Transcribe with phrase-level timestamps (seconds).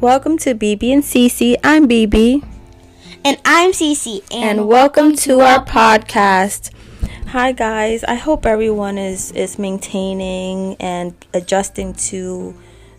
[0.00, 1.56] Welcome to BB and CC.
[1.64, 2.46] I'm BB.
[3.24, 4.22] And I'm CC.
[4.30, 6.70] And, and welcome, welcome, to our podcast.
[7.28, 8.04] Hi guys.
[8.04, 12.54] I hope everyone is is maintaining and adjusting to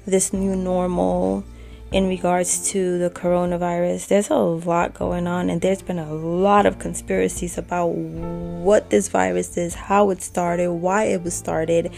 [0.07, 1.43] this new normal
[1.91, 4.07] in regards to the coronavirus.
[4.07, 9.07] There's a lot going on and there's been a lot of conspiracies about what this
[9.07, 11.93] virus is, how it started, why it was started.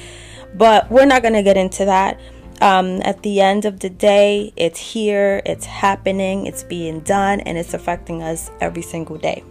[0.56, 2.20] But we're not going to get into that
[2.62, 7.58] um, at the end of the day, it's here, it's happening, it's being done, and
[7.58, 9.44] it's affecting us every single day.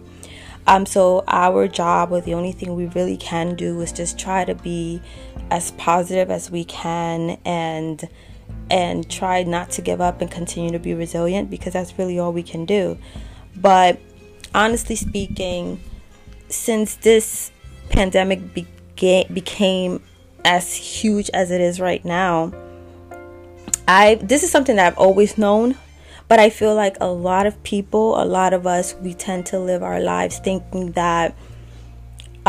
[0.67, 4.45] Um, so our job, or the only thing we really can do, is just try
[4.45, 5.01] to be
[5.49, 8.07] as positive as we can, and
[8.69, 12.31] and try not to give up and continue to be resilient because that's really all
[12.31, 12.97] we can do.
[13.55, 13.99] But
[14.53, 15.79] honestly speaking,
[16.49, 17.51] since this
[17.89, 20.03] pandemic bega- became
[20.45, 22.53] as huge as it is right now
[23.89, 25.75] I this is something that I've always known,
[26.27, 29.57] but I feel like a lot of people, a lot of us, we tend to
[29.57, 31.35] live our lives thinking that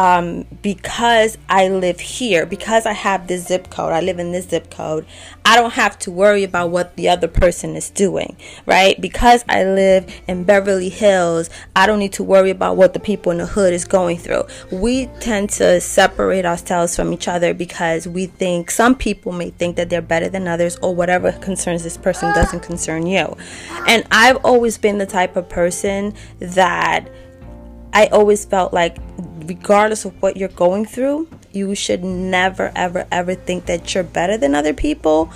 [0.01, 4.49] um, because I live here, because I have this zip code, I live in this
[4.49, 5.05] zip code,
[5.45, 8.35] I don't have to worry about what the other person is doing,
[8.65, 8.99] right?
[8.99, 13.31] Because I live in Beverly Hills, I don't need to worry about what the people
[13.31, 14.45] in the hood is going through.
[14.73, 19.77] We tend to separate ourselves from each other because we think some people may think
[19.77, 23.37] that they're better than others or whatever concerns this person doesn't concern you.
[23.87, 27.07] And I've always been the type of person that
[27.93, 28.99] I always felt like
[29.51, 34.37] regardless of what you're going through, you should never, ever, ever think that you're better
[34.37, 35.29] than other people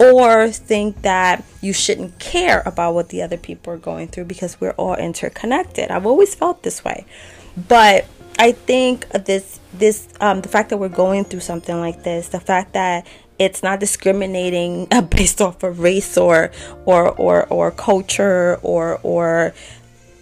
[0.00, 4.60] or think that you shouldn't care about what the other people are going through because
[4.60, 5.88] we're all interconnected.
[5.88, 7.06] I've always felt this way.
[7.68, 8.06] But
[8.40, 12.40] I think this this um, the fact that we're going through something like this, the
[12.40, 13.06] fact that
[13.38, 16.50] it's not discriminating based off of race or
[16.86, 19.54] or or, or culture or or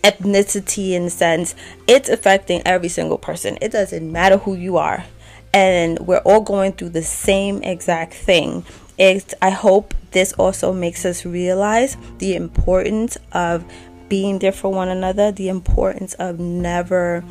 [0.02, 1.54] ethnicity in the sense
[1.86, 3.58] it's affecting every single person.
[3.60, 5.04] It doesn't matter who you are.
[5.52, 8.64] And we're all going through the same exact thing.
[8.98, 13.64] It, i hope this also makes us realize the importance of
[14.08, 17.22] being there for one another the importance of never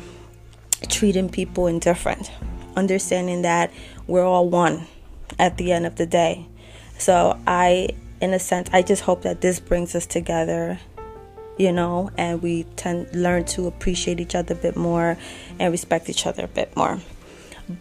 [0.88, 2.30] treating people indifferent
[2.74, 3.70] understanding that
[4.06, 4.86] we're all one
[5.38, 6.46] at the end of the day.
[6.98, 10.80] So i in a sense i just hope that this brings us together
[11.58, 15.18] you know, and we tend learn to appreciate each other a bit more
[15.58, 16.98] and respect each other a bit more.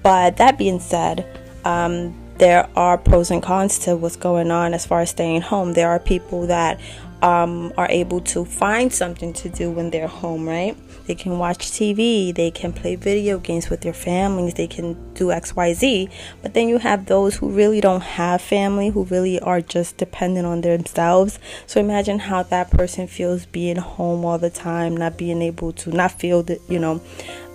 [0.03, 1.25] But that being said,
[1.63, 5.73] um, there are pros and cons to what's going on as far as staying home.
[5.73, 6.79] There are people that
[7.21, 10.77] um, are able to find something to do when they're home, right?
[11.07, 15.27] They can watch TV, they can play video games with their families, they can do
[15.27, 16.11] XYZ.
[16.41, 20.45] But then you have those who really don't have family, who really are just dependent
[20.45, 21.39] on themselves.
[21.65, 25.91] So imagine how that person feels being home all the time, not being able to,
[25.91, 27.01] not feel that, you know,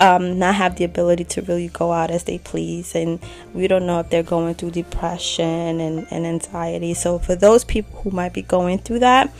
[0.00, 2.94] um, not have the ability to really go out as they please.
[2.94, 3.20] And
[3.52, 6.94] we don't know if they're going through depression and, and anxiety.
[6.94, 9.30] So for those people who might be going through that,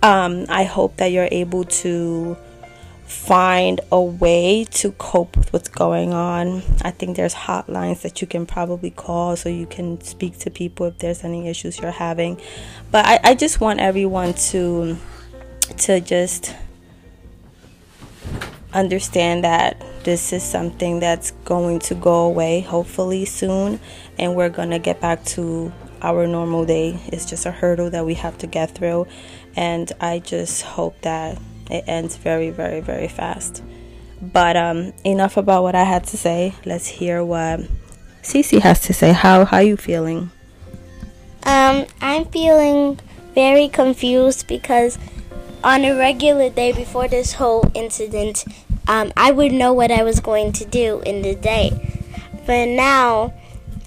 [0.00, 2.36] um, I hope that you're able to
[3.08, 6.62] find a way to cope with what's going on.
[6.82, 10.86] I think there's hotlines that you can probably call so you can speak to people
[10.86, 12.38] if there's any issues you're having.
[12.90, 14.98] But I, I just want everyone to
[15.78, 16.54] to just
[18.74, 23.80] understand that this is something that's going to go away hopefully soon
[24.18, 27.00] and we're going to get back to our normal day.
[27.06, 29.06] It's just a hurdle that we have to get through
[29.56, 31.38] and I just hope that
[31.70, 33.62] it ends very, very, very fast.
[34.20, 36.54] But um, enough about what I had to say.
[36.64, 37.60] Let's hear what
[38.22, 39.12] Cece has to say.
[39.12, 40.30] How how you feeling?
[41.44, 42.98] Um, I'm feeling
[43.34, 44.98] very confused because
[45.62, 48.44] on a regular day before this whole incident,
[48.88, 51.70] um, I would know what I was going to do in the day.
[52.46, 53.34] But now,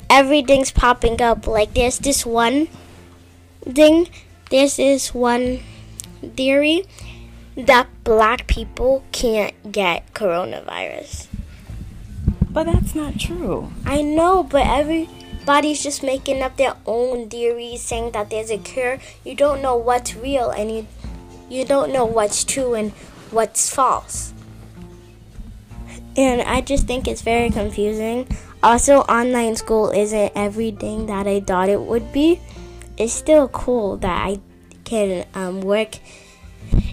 [0.10, 1.48] everything's popping up.
[1.48, 2.68] Like there's this one
[3.64, 4.08] thing,
[4.50, 5.60] there's this one
[6.36, 6.86] theory
[7.56, 11.28] that black people can't get coronavirus.
[12.50, 13.72] But that's not true.
[13.86, 19.00] I know, but everybody's just making up their own theories saying that there's a cure.
[19.24, 20.88] You don't know what's real and you
[21.50, 22.92] you don't know what's true and
[23.32, 24.34] what's false.
[26.16, 28.28] And I just think it's very confusing.
[28.64, 32.40] Also, online school isn't everything that I thought it would be.
[32.98, 34.40] It's still cool that I
[34.84, 36.00] can um, work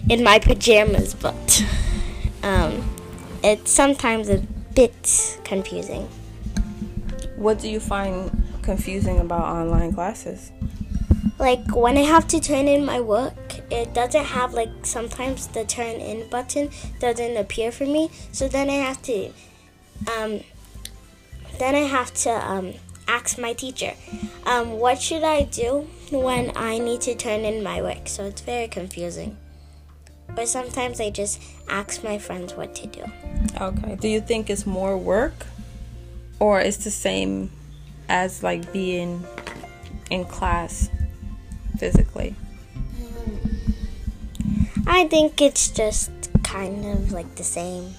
[0.09, 1.65] in my pajamas, but
[2.43, 2.83] um,
[3.43, 4.39] it's sometimes a
[4.75, 6.09] bit confusing.
[7.35, 10.51] What do you find confusing about online classes?
[11.39, 13.33] like when I have to turn in my work,
[13.71, 16.69] it doesn't have like sometimes the turn in button
[16.99, 18.11] doesn't appear for me.
[18.31, 19.31] So then I have to
[20.17, 20.41] um
[21.57, 22.73] then I have to um
[23.07, 23.93] ask my teacher,
[24.45, 28.07] um, what should I do when I need to turn in my work?
[28.07, 29.37] So it's very confusing.
[30.37, 33.03] Or sometimes I just ask my friends what to do.
[33.59, 33.95] Okay.
[33.95, 35.45] Do you think it's more work
[36.39, 37.51] or it's the same
[38.07, 39.25] as like being
[40.09, 40.89] in class
[41.77, 42.35] physically?
[42.97, 43.35] Hmm.
[44.87, 46.11] I think it's just
[46.43, 47.93] kind of like the same.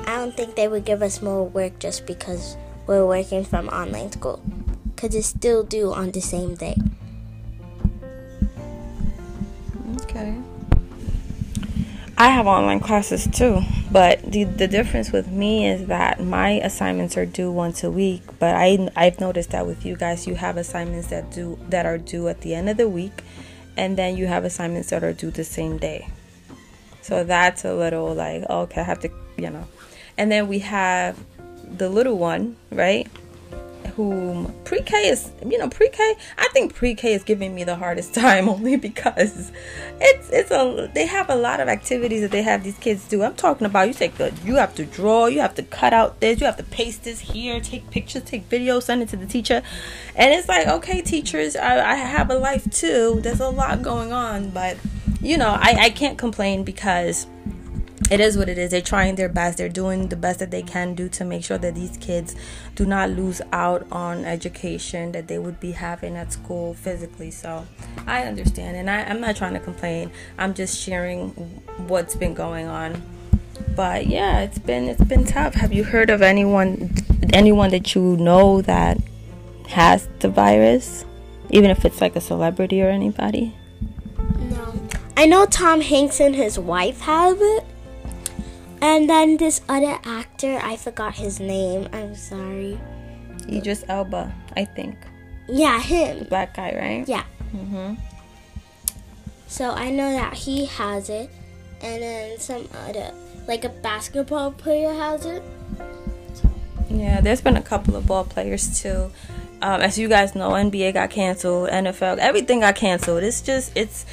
[0.00, 2.56] I don't think they would give us more work just because
[2.86, 4.42] we're working from online school
[5.00, 6.76] because it's still due on the same day.
[12.20, 17.16] I have online classes too, but the the difference with me is that my assignments
[17.16, 20.58] are due once a week, but I I've noticed that with you guys you have
[20.58, 23.22] assignments that do that are due at the end of the week
[23.74, 26.08] and then you have assignments that are due the same day.
[27.00, 29.66] So that's a little like okay, I have to, you know.
[30.18, 31.18] And then we have
[31.78, 33.08] the little one, right?
[34.00, 36.14] Whom pre-K is, you know, pre-K.
[36.38, 39.52] I think pre-K is giving me the hardest time only because
[40.00, 43.22] it's it's a they have a lot of activities that they have these kids do.
[43.22, 46.18] I'm talking about you take the you have to draw, you have to cut out
[46.20, 49.26] this, you have to paste this here, take pictures, take videos, send it to the
[49.26, 49.60] teacher,
[50.16, 53.20] and it's like okay, teachers, I, I have a life too.
[53.22, 54.78] There's a lot going on, but
[55.20, 57.26] you know, I I can't complain because
[58.10, 58.72] it is what it is.
[58.72, 59.58] They're trying their best.
[59.58, 62.34] They're doing the best that they can do to make sure that these kids
[62.74, 67.30] do not lose out on education that they would be having at school physically.
[67.30, 67.66] So
[68.08, 70.10] I understand, and I, I'm not trying to complain.
[70.38, 71.30] I'm just sharing
[71.86, 73.00] what's been going on.
[73.76, 75.54] But yeah, it's been it's been tough.
[75.54, 76.92] Have you heard of anyone
[77.32, 78.98] anyone that you know that
[79.68, 81.04] has the virus,
[81.50, 83.54] even if it's like a celebrity or anybody?
[84.18, 84.74] No.
[85.16, 87.64] I know Tom Hanks and his wife have it.
[88.82, 91.88] And then this other actor, I forgot his name.
[91.92, 92.78] I'm sorry.
[93.48, 94.96] Idris Elba, I think.
[95.48, 96.20] Yeah, him.
[96.20, 97.08] The black guy, right?
[97.08, 97.24] Yeah.
[97.54, 97.98] Mhm.
[99.48, 101.28] So I know that he has it,
[101.82, 103.12] and then some other,
[103.48, 105.42] like a basketball player has it.
[106.88, 109.10] Yeah, there's been a couple of ball players too.
[109.62, 113.22] Um, as you guys know, NBA got canceled, NFL, everything got canceled.
[113.22, 114.06] It's just, it's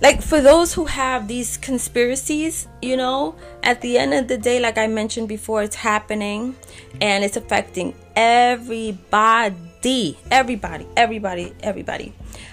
[0.00, 4.60] like for those who have these conspiracies, you know, at the end of the day,
[4.60, 6.54] like I mentioned before, it's happening
[7.00, 12.12] and it's affecting everybody, everybody, everybody, everybody.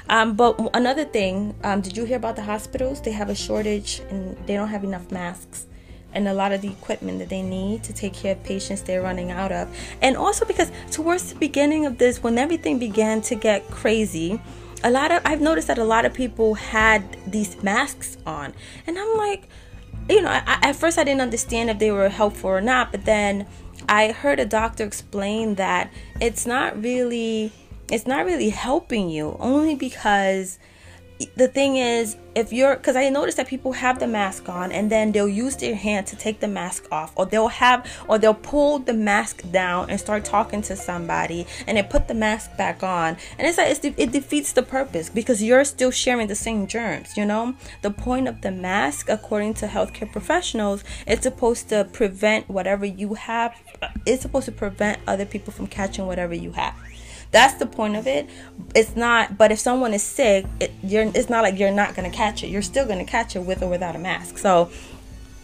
[0.09, 3.01] Um, but another thing, um, did you hear about the hospitals?
[3.01, 5.67] They have a shortage and they don't have enough masks
[6.13, 9.01] and a lot of the equipment that they need to take care of patients they're
[9.01, 9.67] running out of.
[10.01, 14.39] And also because towards the beginning of this, when everything began to get crazy,
[14.85, 18.53] a lot of I've noticed that a lot of people had these masks on,
[18.85, 19.49] and I'm like,
[20.07, 23.03] you know, I, at first I didn't understand if they were helpful or not, but
[23.03, 23.47] then
[23.89, 25.91] I heard a doctor explain that
[26.21, 27.51] it's not really
[27.91, 30.59] it's not really helping you only because
[31.35, 34.91] the thing is if you're because i noticed that people have the mask on and
[34.91, 38.33] then they'll use their hand to take the mask off or they'll have or they'll
[38.33, 42.83] pull the mask down and start talking to somebody and they put the mask back
[42.83, 43.15] on.
[43.37, 47.15] And it's like it's, it defeats the purpose because you're still sharing the same germs
[47.15, 47.55] you know?
[47.81, 53.13] The point of the mask according to healthcare professionals it's supposed to prevent whatever you
[53.13, 53.55] have
[54.05, 56.75] it's supposed to prevent other people from catching whatever you have
[57.31, 58.29] that's the point of it.
[58.73, 59.37] It's not.
[59.37, 61.03] But if someone is sick, it, you're.
[61.03, 62.47] It's not like you're not gonna catch it.
[62.47, 64.37] You're still gonna catch it with or without a mask.
[64.37, 64.69] So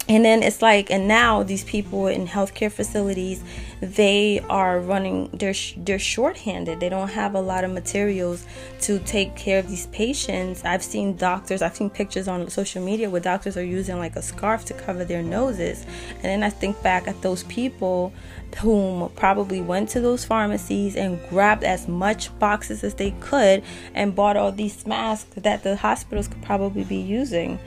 [0.08, 3.44] and then it's like and now these people in healthcare facilities
[3.82, 6.80] they are running they're they're shorthanded.
[6.80, 8.46] They don't have a lot of materials
[8.82, 10.64] to take care of these patients.
[10.64, 14.22] I've seen doctors i've seen pictures on social media where doctors are using like a
[14.22, 15.86] scarf to cover their noses.
[16.16, 18.14] And then i think back at those people
[18.60, 24.14] whom probably went to those pharmacies and grabbed as much boxes as they could and
[24.14, 27.58] bought all these masks that the hospitals could probably be using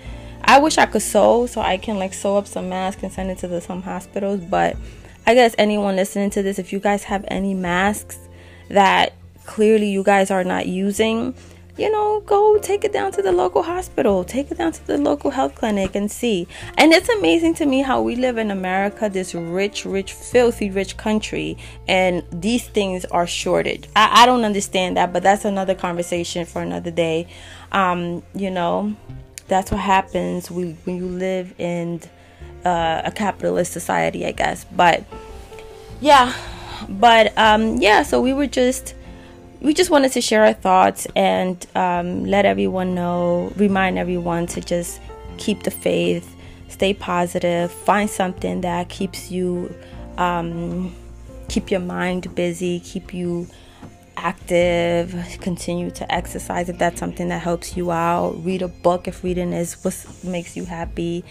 [0.47, 3.31] I wish I could sew so I can like sew up some masks and send
[3.31, 4.41] it to the, some hospitals.
[4.41, 4.77] But
[5.27, 8.19] I guess anyone listening to this, if you guys have any masks
[8.69, 9.15] that
[9.47, 11.35] clearly you guys are not using,
[11.77, 14.97] you know, go take it down to the local hospital, take it down to the
[14.99, 16.47] local health clinic and see.
[16.77, 20.97] And it's amazing to me how we live in America, this rich, rich, filthy rich
[20.97, 21.59] country,
[21.89, 23.89] and these things are shortage.
[23.97, 27.27] I, I don't understand that, but that's another conversation for another day.
[27.73, 28.95] Um, you know,
[29.49, 32.01] that's what happens when, you live in
[32.65, 34.65] uh, a capitalist society, I guess.
[34.65, 35.05] But
[36.01, 36.35] yeah,
[36.89, 38.95] but um, yeah, so we were just
[39.61, 44.61] we just wanted to share our thoughts and um, let everyone know, remind everyone to
[44.61, 45.01] just
[45.39, 46.37] keep the faith,
[46.69, 49.75] stay positive, find something that keeps you,
[50.19, 50.95] um,
[51.49, 53.47] keep your mind busy, keep you
[54.25, 59.23] active, continue to exercise if that's something that helps you out, read a book if
[59.23, 61.23] reading is what makes you happy,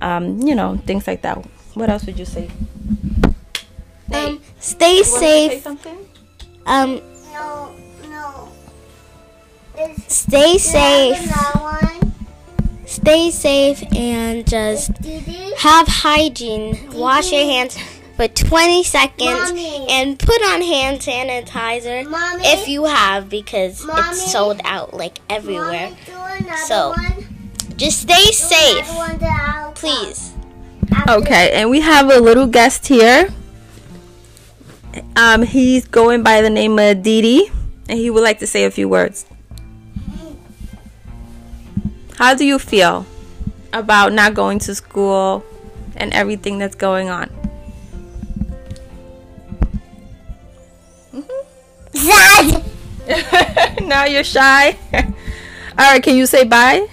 [0.00, 1.36] um, you know, things like that.
[1.74, 2.50] What else would you say?
[4.12, 5.66] Um, stay safe.
[6.66, 7.00] Um,
[7.32, 7.74] No,
[8.08, 8.48] no.
[9.76, 11.22] It's stay safe.
[11.28, 12.14] that one.
[12.86, 14.90] Stay safe and just
[15.58, 16.90] have hygiene.
[16.92, 17.76] Wash your hands
[18.20, 19.86] for 20 seconds Mommy.
[19.88, 22.42] and put on hand sanitizer Mommy.
[22.44, 24.10] if you have because Mommy.
[24.10, 25.88] it's sold out like everywhere.
[25.88, 27.24] Mommy, do another So, one.
[27.78, 30.34] Just stay Do safe, another one that I'll please.
[31.08, 33.30] Okay, and we have a little guest here.
[35.16, 37.50] Um, he's going by the name of Didi,
[37.88, 39.24] and he would like to say a few words.
[42.16, 43.06] How do you feel
[43.72, 45.42] about not going to school
[45.96, 47.39] and everything that's going on?
[53.82, 54.76] now you're shy.
[54.92, 56.86] All right, can you say bye?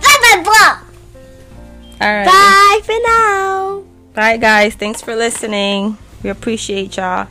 [0.00, 0.78] Bye, blah, blah.
[2.00, 2.26] All right.
[2.26, 3.84] Bye for now.
[4.14, 4.74] Bye, guys.
[4.74, 5.96] Thanks for listening.
[6.22, 7.28] We appreciate y'all.